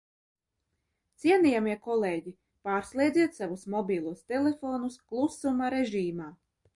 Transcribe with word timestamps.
Cienījamie 1.23 1.75
kolēģi, 1.83 2.33
pārslēdziet 2.67 3.37
savus 3.41 3.65
mobilos 3.75 4.23
telefonus 4.33 4.97
klusuma 5.13 5.69
režīmā! 5.75 6.31